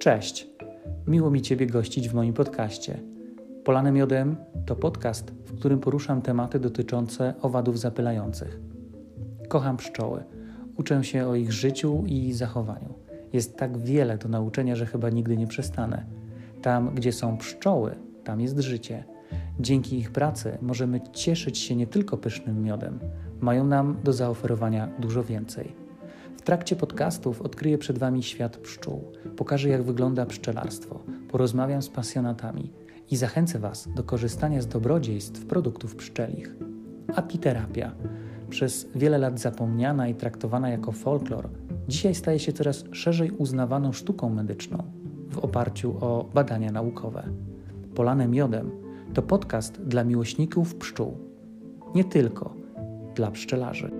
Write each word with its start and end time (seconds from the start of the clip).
Cześć! 0.00 0.48
Miło 1.06 1.30
mi 1.30 1.42
Ciebie 1.42 1.66
gościć 1.66 2.08
w 2.08 2.14
moim 2.14 2.32
podcaście. 2.32 3.00
Polane 3.64 3.92
Miodem 3.92 4.36
to 4.66 4.76
podcast, 4.76 5.30
w 5.30 5.58
którym 5.58 5.80
poruszam 5.80 6.22
tematy 6.22 6.58
dotyczące 6.58 7.34
owadów 7.42 7.78
zapylających. 7.78 8.60
Kocham 9.48 9.76
pszczoły. 9.76 10.24
Uczę 10.76 11.04
się 11.04 11.26
o 11.26 11.34
ich 11.34 11.52
życiu 11.52 12.04
i 12.06 12.32
zachowaniu. 12.32 12.94
Jest 13.32 13.56
tak 13.56 13.78
wiele 13.78 14.18
do 14.18 14.28
nauczenia, 14.28 14.76
że 14.76 14.86
chyba 14.86 15.10
nigdy 15.10 15.36
nie 15.36 15.46
przestanę. 15.46 16.04
Tam, 16.62 16.94
gdzie 16.94 17.12
są 17.12 17.36
pszczoły, 17.36 17.94
tam 18.24 18.40
jest 18.40 18.58
życie. 18.58 19.04
Dzięki 19.58 19.98
ich 19.98 20.12
pracy 20.12 20.58
możemy 20.62 21.00
cieszyć 21.12 21.58
się 21.58 21.76
nie 21.76 21.86
tylko 21.86 22.16
pysznym 22.16 22.62
miodem, 22.62 22.98
mają 23.40 23.64
nam 23.64 23.96
do 24.04 24.12
zaoferowania 24.12 24.88
dużo 24.98 25.24
więcej. 25.24 25.89
W 26.40 26.42
trakcie 26.42 26.76
podcastów 26.76 27.42
odkryję 27.42 27.78
przed 27.78 27.98
Wami 27.98 28.22
świat 28.22 28.56
pszczół, 28.56 29.12
pokażę 29.36 29.68
jak 29.68 29.82
wygląda 29.82 30.26
pszczelarstwo, 30.26 31.00
porozmawiam 31.28 31.82
z 31.82 31.88
pasjonatami 31.88 32.72
i 33.10 33.16
zachęcę 33.16 33.58
Was 33.58 33.88
do 33.94 34.04
korzystania 34.04 34.62
z 34.62 34.66
dobrodziejstw 34.66 35.46
produktów 35.46 35.96
pszczelich. 35.96 36.56
Apiterapia, 37.16 37.92
przez 38.50 38.88
wiele 38.94 39.18
lat 39.18 39.40
zapomniana 39.40 40.08
i 40.08 40.14
traktowana 40.14 40.70
jako 40.70 40.92
folklor, 40.92 41.48
dzisiaj 41.88 42.14
staje 42.14 42.38
się 42.38 42.52
coraz 42.52 42.84
szerzej 42.92 43.30
uznawaną 43.30 43.92
sztuką 43.92 44.30
medyczną 44.30 44.84
w 45.30 45.38
oparciu 45.38 45.96
o 46.00 46.28
badania 46.34 46.72
naukowe. 46.72 47.28
Polane 47.94 48.28
miodem 48.28 48.70
to 49.14 49.22
podcast 49.22 49.82
dla 49.82 50.04
miłośników 50.04 50.74
pszczół. 50.74 51.18
Nie 51.94 52.04
tylko 52.04 52.54
dla 53.14 53.30
pszczelarzy. 53.30 53.90